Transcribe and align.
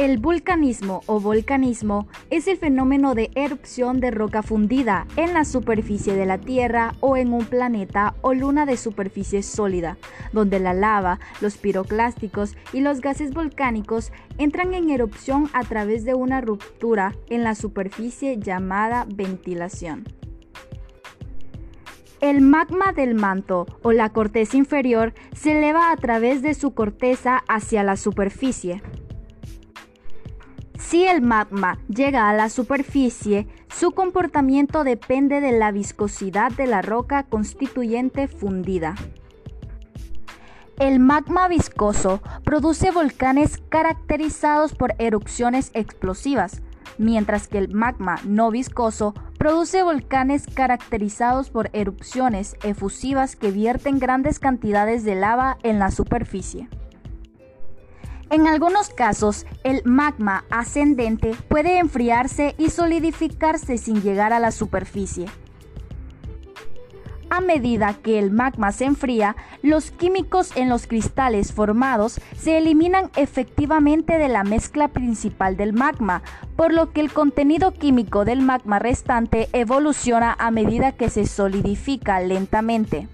El 0.00 0.16
vulcanismo 0.16 1.02
o 1.04 1.20
volcanismo 1.20 2.08
es 2.30 2.48
el 2.48 2.56
fenómeno 2.56 3.14
de 3.14 3.30
erupción 3.34 4.00
de 4.00 4.10
roca 4.10 4.42
fundida 4.42 5.06
en 5.16 5.34
la 5.34 5.44
superficie 5.44 6.14
de 6.14 6.24
la 6.24 6.38
Tierra 6.38 6.94
o 7.00 7.18
en 7.18 7.34
un 7.34 7.44
planeta 7.44 8.14
o 8.22 8.32
luna 8.32 8.64
de 8.64 8.78
superficie 8.78 9.42
sólida, 9.42 9.98
donde 10.32 10.58
la 10.58 10.72
lava, 10.72 11.20
los 11.42 11.58
piroclásticos 11.58 12.56
y 12.72 12.80
los 12.80 13.02
gases 13.02 13.34
volcánicos 13.34 14.10
entran 14.38 14.72
en 14.72 14.88
erupción 14.88 15.50
a 15.52 15.64
través 15.64 16.06
de 16.06 16.14
una 16.14 16.40
ruptura 16.40 17.14
en 17.28 17.44
la 17.44 17.54
superficie 17.54 18.38
llamada 18.38 19.06
ventilación. 19.06 20.06
El 22.22 22.40
magma 22.40 22.92
del 22.92 23.14
manto 23.14 23.66
o 23.82 23.92
la 23.92 24.08
corteza 24.14 24.56
inferior 24.56 25.12
se 25.34 25.58
eleva 25.58 25.92
a 25.92 25.96
través 25.98 26.40
de 26.40 26.54
su 26.54 26.72
corteza 26.72 27.44
hacia 27.48 27.82
la 27.82 27.98
superficie. 27.98 28.80
Si 30.90 31.06
el 31.06 31.22
magma 31.22 31.78
llega 31.86 32.28
a 32.28 32.34
la 32.34 32.48
superficie, 32.48 33.46
su 33.72 33.92
comportamiento 33.92 34.82
depende 34.82 35.40
de 35.40 35.52
la 35.52 35.70
viscosidad 35.70 36.50
de 36.50 36.66
la 36.66 36.82
roca 36.82 37.22
constituyente 37.22 38.26
fundida. 38.26 38.96
El 40.80 40.98
magma 40.98 41.46
viscoso 41.46 42.20
produce 42.42 42.90
volcanes 42.90 43.62
caracterizados 43.68 44.74
por 44.74 44.96
erupciones 44.98 45.70
explosivas, 45.74 46.60
mientras 46.98 47.46
que 47.46 47.58
el 47.58 47.72
magma 47.72 48.16
no 48.24 48.50
viscoso 48.50 49.14
produce 49.38 49.84
volcanes 49.84 50.48
caracterizados 50.52 51.50
por 51.50 51.70
erupciones 51.72 52.56
efusivas 52.64 53.36
que 53.36 53.52
vierten 53.52 54.00
grandes 54.00 54.40
cantidades 54.40 55.04
de 55.04 55.14
lava 55.14 55.56
en 55.62 55.78
la 55.78 55.92
superficie. 55.92 56.68
En 58.30 58.46
algunos 58.46 58.90
casos, 58.90 59.44
el 59.64 59.82
magma 59.84 60.44
ascendente 60.50 61.34
puede 61.48 61.78
enfriarse 61.78 62.54
y 62.58 62.70
solidificarse 62.70 63.76
sin 63.76 64.02
llegar 64.02 64.32
a 64.32 64.38
la 64.38 64.52
superficie. 64.52 65.26
A 67.28 67.40
medida 67.40 67.94
que 67.94 68.20
el 68.20 68.30
magma 68.30 68.70
se 68.70 68.84
enfría, 68.84 69.34
los 69.62 69.90
químicos 69.90 70.56
en 70.56 70.68
los 70.68 70.86
cristales 70.86 71.52
formados 71.52 72.20
se 72.36 72.58
eliminan 72.58 73.10
efectivamente 73.16 74.16
de 74.16 74.28
la 74.28 74.44
mezcla 74.44 74.88
principal 74.88 75.56
del 75.56 75.72
magma, 75.72 76.22
por 76.56 76.72
lo 76.72 76.92
que 76.92 77.00
el 77.00 77.12
contenido 77.12 77.72
químico 77.72 78.24
del 78.24 78.42
magma 78.42 78.78
restante 78.78 79.48
evoluciona 79.52 80.36
a 80.38 80.52
medida 80.52 80.92
que 80.92 81.08
se 81.08 81.26
solidifica 81.26 82.20
lentamente. 82.20 83.08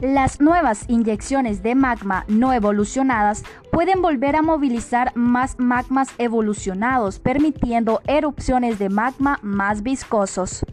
Las 0.00 0.40
nuevas 0.40 0.84
inyecciones 0.88 1.62
de 1.62 1.74
magma 1.74 2.24
no 2.26 2.52
evolucionadas 2.52 3.44
pueden 3.70 4.02
volver 4.02 4.34
a 4.36 4.42
movilizar 4.42 5.12
más 5.14 5.58
magmas 5.58 6.08
evolucionados, 6.18 7.20
permitiendo 7.20 8.02
erupciones 8.06 8.78
de 8.78 8.88
magma 8.88 9.38
más 9.42 9.82
viscosos. 9.82 10.64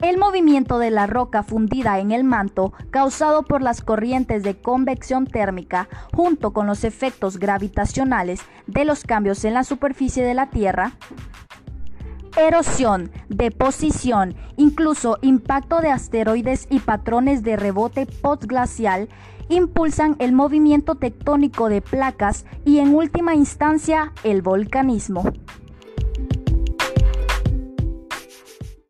El 0.00 0.16
movimiento 0.16 0.78
de 0.78 0.90
la 0.90 1.08
roca 1.08 1.42
fundida 1.42 1.98
en 1.98 2.12
el 2.12 2.22
manto, 2.22 2.72
causado 2.90 3.42
por 3.42 3.62
las 3.62 3.80
corrientes 3.80 4.44
de 4.44 4.60
convección 4.60 5.26
térmica, 5.26 5.88
junto 6.14 6.52
con 6.52 6.68
los 6.68 6.84
efectos 6.84 7.38
gravitacionales 7.38 8.40
de 8.68 8.84
los 8.84 9.02
cambios 9.02 9.44
en 9.44 9.54
la 9.54 9.64
superficie 9.64 10.24
de 10.24 10.34
la 10.34 10.50
Tierra, 10.50 10.92
erosión, 12.38 13.10
deposición, 13.28 14.36
incluso 14.56 15.18
impacto 15.22 15.80
de 15.80 15.90
asteroides 15.90 16.66
y 16.70 16.78
patrones 16.78 17.42
de 17.42 17.56
rebote 17.56 18.06
postglacial 18.06 19.08
impulsan 19.48 20.16
el 20.18 20.32
movimiento 20.32 20.94
tectónico 20.94 21.68
de 21.68 21.80
placas 21.80 22.44
y 22.64 22.78
en 22.78 22.94
última 22.94 23.34
instancia 23.34 24.12
el 24.22 24.42
volcanismo. 24.42 25.24